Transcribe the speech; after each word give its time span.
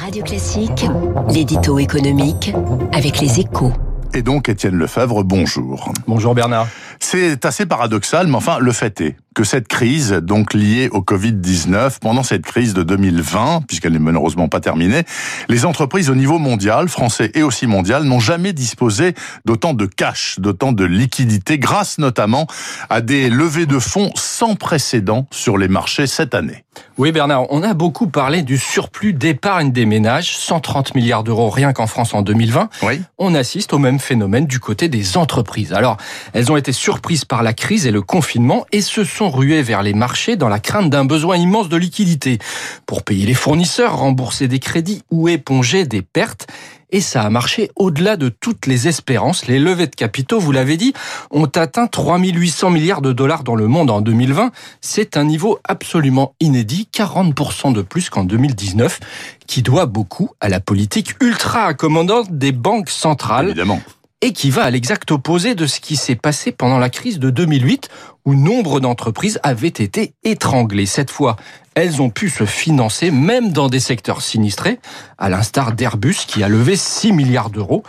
Radio 0.00 0.22
Classique, 0.24 0.86
l'édito 1.30 1.78
économique 1.78 2.52
avec 2.92 3.20
les 3.20 3.40
échos. 3.40 3.72
Et 4.12 4.22
donc, 4.22 4.48
Étienne 4.48 4.76
Lefebvre, 4.76 5.24
bonjour. 5.24 5.92
Bonjour 6.06 6.34
Bernard. 6.34 6.68
C'est 7.00 7.44
assez 7.44 7.66
paradoxal, 7.66 8.26
mais 8.28 8.36
enfin, 8.36 8.58
le 8.58 8.72
fait 8.72 9.00
est 9.00 9.16
que 9.34 9.44
cette 9.44 9.68
crise, 9.68 10.12
donc 10.12 10.54
liée 10.54 10.88
au 10.90 11.00
Covid-19, 11.00 11.98
pendant 12.00 12.22
cette 12.22 12.42
crise 12.42 12.72
de 12.72 12.82
2020, 12.82 13.62
puisqu'elle 13.66 13.92
n'est 13.92 13.98
malheureusement 13.98 14.48
pas 14.48 14.60
terminée, 14.60 15.02
les 15.48 15.66
entreprises 15.66 16.08
au 16.08 16.14
niveau 16.14 16.38
mondial, 16.38 16.88
français 16.88 17.32
et 17.34 17.42
aussi 17.42 17.66
mondial, 17.66 18.04
n'ont 18.04 18.20
jamais 18.20 18.52
disposé 18.52 19.14
d'autant 19.44 19.74
de 19.74 19.86
cash, 19.86 20.38
d'autant 20.38 20.72
de 20.72 20.84
liquidités, 20.84 21.58
grâce 21.58 21.98
notamment 21.98 22.46
à 22.90 23.00
des 23.00 23.28
levées 23.28 23.66
de 23.66 23.78
fonds 23.78 24.12
sans 24.14 24.54
précédent 24.54 25.26
sur 25.30 25.58
les 25.58 25.68
marchés 25.68 26.06
cette 26.06 26.34
année. 26.34 26.64
Oui 26.96 27.12
Bernard, 27.12 27.46
on 27.50 27.62
a 27.62 27.74
beaucoup 27.74 28.06
parlé 28.06 28.42
du 28.42 28.58
surplus 28.58 29.12
d'épargne 29.12 29.72
des 29.72 29.86
ménages, 29.86 30.36
130 30.36 30.94
milliards 30.94 31.24
d'euros 31.24 31.50
rien 31.50 31.72
qu'en 31.72 31.86
France 31.86 32.14
en 32.14 32.22
2020. 32.22 32.68
Oui. 32.82 33.00
On 33.18 33.34
assiste 33.34 33.72
au 33.72 33.78
même 33.78 33.98
phénomène 33.98 34.46
du 34.46 34.60
côté 34.60 34.88
des 34.88 35.16
entreprises. 35.16 35.72
Alors, 35.72 35.96
elles 36.32 36.52
ont 36.52 36.56
été 36.56 36.72
surprises 36.72 37.24
par 37.24 37.42
la 37.42 37.52
crise 37.52 37.86
et 37.86 37.90
le 37.90 38.02
confinement 38.02 38.64
et 38.70 38.80
se 38.80 39.04
sont 39.04 39.23
ruées 39.30 39.62
vers 39.62 39.82
les 39.82 39.94
marchés 39.94 40.36
dans 40.36 40.48
la 40.48 40.60
crainte 40.60 40.90
d'un 40.90 41.04
besoin 41.04 41.36
immense 41.36 41.68
de 41.68 41.76
liquidité 41.76 42.38
pour 42.86 43.02
payer 43.02 43.26
les 43.26 43.34
fournisseurs, 43.34 43.96
rembourser 43.96 44.48
des 44.48 44.58
crédits 44.58 45.02
ou 45.10 45.28
éponger 45.28 45.84
des 45.84 46.02
pertes 46.02 46.46
et 46.94 47.00
ça 47.00 47.22
a 47.22 47.28
marché 47.30 47.72
au-delà 47.74 48.16
de 48.16 48.28
toutes 48.28 48.66
les 48.66 48.86
espérances. 48.86 49.48
Les 49.48 49.58
levées 49.58 49.88
de 49.88 49.96
capitaux, 49.96 50.38
vous 50.38 50.52
l'avez 50.52 50.76
dit, 50.76 50.94
ont 51.32 51.46
atteint 51.46 51.88
3800 51.88 52.70
milliards 52.70 53.02
de 53.02 53.12
dollars 53.12 53.42
dans 53.42 53.56
le 53.56 53.66
monde 53.66 53.90
en 53.90 54.00
2020. 54.00 54.52
C'est 54.80 55.16
un 55.16 55.24
niveau 55.24 55.58
absolument 55.64 56.34
inédit, 56.38 56.88
40% 56.94 57.72
de 57.72 57.82
plus 57.82 58.10
qu'en 58.10 58.22
2019, 58.22 59.00
qui 59.48 59.62
doit 59.62 59.86
beaucoup 59.86 60.30
à 60.40 60.48
la 60.48 60.60
politique 60.60 61.16
ultra 61.20 61.64
accommodante 61.64 62.30
des 62.30 62.52
banques 62.52 62.90
centrales. 62.90 63.46
Évidemment 63.46 63.82
et 64.24 64.32
qui 64.32 64.48
va 64.48 64.62
à 64.62 64.70
l'exact 64.70 65.10
opposé 65.10 65.54
de 65.54 65.66
ce 65.66 65.80
qui 65.80 65.96
s'est 65.96 66.14
passé 66.14 66.50
pendant 66.50 66.78
la 66.78 66.88
crise 66.88 67.18
de 67.18 67.28
2008, 67.28 67.90
où 68.24 68.34
nombre 68.34 68.80
d'entreprises 68.80 69.38
avaient 69.42 69.68
été 69.68 70.14
étranglées. 70.24 70.86
Cette 70.86 71.10
fois, 71.10 71.36
elles 71.74 72.00
ont 72.00 72.08
pu 72.08 72.30
se 72.30 72.46
financer 72.46 73.10
même 73.10 73.52
dans 73.52 73.68
des 73.68 73.80
secteurs 73.80 74.22
sinistrés, 74.22 74.80
à 75.18 75.28
l'instar 75.28 75.74
d'Airbus 75.74 76.24
qui 76.26 76.42
a 76.42 76.48
levé 76.48 76.74
6 76.74 77.12
milliards 77.12 77.50
d'euros. 77.50 77.82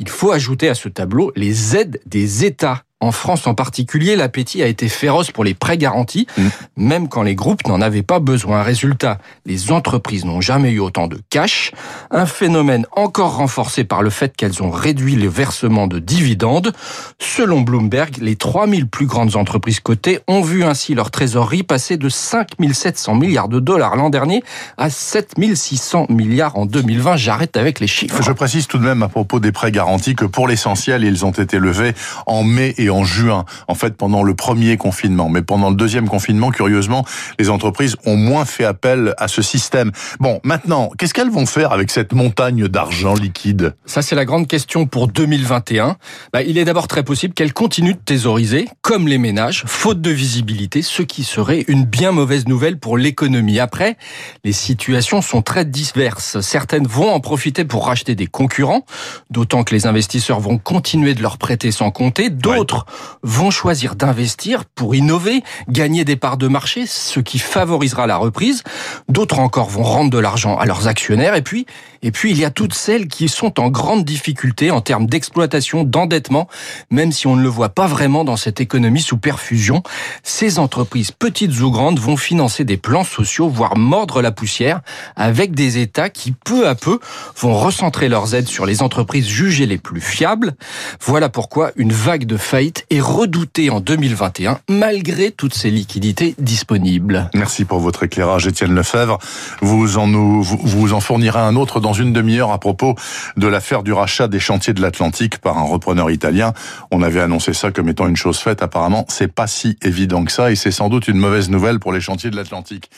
Il 0.00 0.08
faut 0.08 0.32
ajouter 0.32 0.68
à 0.68 0.74
ce 0.74 0.88
tableau 0.88 1.30
les 1.36 1.76
aides 1.76 2.00
des 2.04 2.44
États 2.44 2.82
en 3.00 3.12
France 3.12 3.46
en 3.46 3.54
particulier, 3.54 4.16
l'appétit 4.16 4.62
a 4.62 4.66
été 4.66 4.88
féroce 4.88 5.30
pour 5.30 5.44
les 5.44 5.52
prêts 5.52 5.76
garantis, 5.76 6.26
mmh. 6.38 6.42
même 6.76 7.08
quand 7.08 7.22
les 7.22 7.34
groupes 7.34 7.66
n'en 7.66 7.82
avaient 7.82 8.02
pas 8.02 8.20
besoin. 8.20 8.62
Résultat, 8.62 9.18
les 9.44 9.70
entreprises 9.70 10.24
n'ont 10.24 10.40
jamais 10.40 10.70
eu 10.70 10.78
autant 10.78 11.06
de 11.06 11.20
cash, 11.28 11.72
un 12.10 12.24
phénomène 12.24 12.86
encore 12.92 13.36
renforcé 13.36 13.84
par 13.84 14.02
le 14.02 14.08
fait 14.08 14.34
qu'elles 14.34 14.62
ont 14.62 14.70
réduit 14.70 15.14
le 15.14 15.28
versement 15.28 15.86
de 15.86 15.98
dividendes. 15.98 16.72
Selon 17.18 17.60
Bloomberg, 17.60 18.16
les 18.18 18.36
3000 18.36 18.88
plus 18.88 19.06
grandes 19.06 19.36
entreprises 19.36 19.80
cotées 19.80 20.20
ont 20.26 20.40
vu 20.40 20.64
ainsi 20.64 20.94
leur 20.94 21.10
trésorerie 21.10 21.64
passer 21.64 21.98
de 21.98 22.08
5700 22.08 23.14
milliards 23.14 23.48
de 23.48 23.60
dollars 23.60 23.96
l'an 23.96 24.08
dernier 24.08 24.42
à 24.78 24.88
7600 24.88 26.06
milliards 26.08 26.56
en 26.56 26.64
2020. 26.64 27.16
J'arrête 27.16 27.58
avec 27.58 27.80
les 27.80 27.86
chiffres. 27.86 28.22
Je 28.22 28.32
précise 28.32 28.66
tout 28.66 28.78
de 28.78 28.84
même 28.84 29.02
à 29.02 29.08
propos 29.08 29.38
des 29.38 29.52
prêts 29.52 29.70
garantis 29.70 30.14
que 30.14 30.24
pour 30.24 30.48
l'essentiel, 30.48 31.04
ils 31.04 31.26
ont 31.26 31.30
été 31.30 31.58
levés 31.58 31.92
en 32.24 32.42
mai 32.42 32.74
et 32.78 32.85
en 32.90 33.04
juin, 33.04 33.44
en 33.68 33.74
fait 33.74 33.96
pendant 33.96 34.22
le 34.22 34.34
premier 34.34 34.76
confinement. 34.76 35.28
Mais 35.28 35.42
pendant 35.42 35.70
le 35.70 35.76
deuxième 35.76 36.08
confinement, 36.08 36.50
curieusement, 36.50 37.04
les 37.38 37.50
entreprises 37.50 37.96
ont 38.04 38.16
moins 38.16 38.44
fait 38.44 38.64
appel 38.64 39.14
à 39.18 39.28
ce 39.28 39.42
système. 39.42 39.92
Bon, 40.20 40.40
maintenant, 40.42 40.90
qu'est-ce 40.98 41.14
qu'elles 41.14 41.30
vont 41.30 41.46
faire 41.46 41.72
avec 41.72 41.90
cette 41.90 42.12
montagne 42.12 42.68
d'argent 42.68 43.14
liquide? 43.14 43.74
Ça, 43.86 44.02
c'est 44.02 44.14
la 44.14 44.24
grande 44.24 44.46
question 44.46 44.86
pour 44.86 45.08
2021. 45.08 45.96
Bah, 46.32 46.42
il 46.42 46.58
est 46.58 46.64
d'abord 46.64 46.88
très 46.88 47.02
possible 47.02 47.34
qu'elles 47.34 47.52
continuent 47.52 47.92
de 47.92 48.04
thésauriser, 48.04 48.68
comme 48.82 49.08
les 49.08 49.18
ménages, 49.18 49.64
faute 49.66 50.00
de 50.00 50.10
visibilité, 50.10 50.82
ce 50.82 51.02
qui 51.02 51.24
serait 51.24 51.64
une 51.68 51.84
bien 51.84 52.12
mauvaise 52.12 52.46
nouvelle 52.46 52.78
pour 52.78 52.98
l'économie. 52.98 53.60
Après, 53.60 53.96
les 54.44 54.52
situations 54.52 55.22
sont 55.22 55.42
très 55.42 55.64
diverses. 55.64 56.40
Certaines 56.40 56.86
vont 56.86 57.10
en 57.12 57.20
profiter 57.20 57.64
pour 57.64 57.86
racheter 57.86 58.14
des 58.14 58.26
concurrents, 58.26 58.84
d'autant 59.30 59.64
que 59.64 59.74
les 59.74 59.86
investisseurs 59.86 60.40
vont 60.40 60.58
continuer 60.58 61.14
de 61.14 61.22
leur 61.22 61.38
prêter 61.38 61.70
sans 61.70 61.90
compter. 61.90 62.30
D'autres 62.30 62.75
vont 63.22 63.50
choisir 63.50 63.96
d'investir 63.96 64.64
pour 64.64 64.94
innover, 64.94 65.42
gagner 65.68 66.04
des 66.04 66.16
parts 66.16 66.36
de 66.36 66.48
marché, 66.48 66.86
ce 66.86 67.20
qui 67.20 67.38
favorisera 67.38 68.06
la 68.06 68.16
reprise. 68.16 68.62
D'autres 69.08 69.38
encore 69.38 69.68
vont 69.68 69.82
rendre 69.82 70.10
de 70.10 70.18
l'argent 70.18 70.56
à 70.58 70.66
leurs 70.66 70.88
actionnaires. 70.88 71.34
Et 71.34 71.42
puis, 71.42 71.66
et 72.06 72.12
puis, 72.12 72.30
il 72.30 72.38
y 72.38 72.44
a 72.44 72.50
toutes 72.50 72.72
celles 72.72 73.08
qui 73.08 73.28
sont 73.28 73.58
en 73.58 73.68
grande 73.68 74.04
difficulté 74.04 74.70
en 74.70 74.80
termes 74.80 75.06
d'exploitation, 75.06 75.82
d'endettement, 75.82 76.46
même 76.88 77.10
si 77.10 77.26
on 77.26 77.34
ne 77.34 77.42
le 77.42 77.48
voit 77.48 77.70
pas 77.70 77.88
vraiment 77.88 78.22
dans 78.22 78.36
cette 78.36 78.60
économie 78.60 79.00
sous 79.00 79.16
perfusion. 79.16 79.82
Ces 80.22 80.60
entreprises, 80.60 81.10
petites 81.10 81.60
ou 81.60 81.72
grandes, 81.72 81.98
vont 81.98 82.16
financer 82.16 82.62
des 82.62 82.76
plans 82.76 83.02
sociaux, 83.02 83.48
voire 83.48 83.76
mordre 83.76 84.22
la 84.22 84.30
poussière, 84.30 84.82
avec 85.16 85.52
des 85.56 85.78
États 85.78 86.08
qui, 86.08 86.30
peu 86.30 86.68
à 86.68 86.76
peu, 86.76 87.00
vont 87.40 87.58
recentrer 87.58 88.08
leurs 88.08 88.36
aides 88.36 88.46
sur 88.46 88.66
les 88.66 88.82
entreprises 88.82 89.26
jugées 89.26 89.66
les 89.66 89.78
plus 89.78 90.00
fiables. 90.00 90.54
Voilà 91.00 91.28
pourquoi 91.28 91.72
une 91.74 91.92
vague 91.92 92.24
de 92.24 92.36
faillites 92.36 92.86
est 92.88 93.00
redouté 93.00 93.68
en 93.68 93.80
2021 93.80 94.60
malgré 94.68 95.32
toutes 95.32 95.54
ces 95.54 95.72
liquidités 95.72 96.36
disponibles. 96.38 97.30
Merci 97.34 97.64
pour 97.64 97.80
votre 97.80 98.04
éclairage, 98.04 98.46
Étienne 98.46 98.76
Lefebvre. 98.76 99.18
Vous 99.60 99.98
en, 99.98 100.06
vous 100.06 100.92
en 100.92 101.00
fournirez 101.00 101.40
un 101.40 101.56
autre 101.56 101.80
dans 101.80 101.95
une 101.98 102.12
demi-heure 102.12 102.52
à 102.52 102.58
propos 102.58 102.94
de 103.36 103.46
l'affaire 103.46 103.82
du 103.82 103.92
rachat 103.92 104.28
des 104.28 104.40
chantiers 104.40 104.74
de 104.74 104.82
l'Atlantique 104.82 105.38
par 105.38 105.58
un 105.58 105.64
repreneur 105.64 106.10
italien. 106.10 106.52
On 106.90 107.02
avait 107.02 107.20
annoncé 107.20 107.52
ça 107.52 107.70
comme 107.70 107.88
étant 107.88 108.06
une 108.06 108.16
chose 108.16 108.38
faite. 108.38 108.62
Apparemment, 108.62 109.04
c'est 109.08 109.32
pas 109.32 109.46
si 109.46 109.78
évident 109.82 110.24
que 110.24 110.32
ça 110.32 110.50
et 110.50 110.56
c'est 110.56 110.70
sans 110.70 110.88
doute 110.88 111.08
une 111.08 111.18
mauvaise 111.18 111.50
nouvelle 111.50 111.78
pour 111.78 111.92
les 111.92 112.00
chantiers 112.00 112.30
de 112.30 112.36
l'Atlantique. 112.36 112.90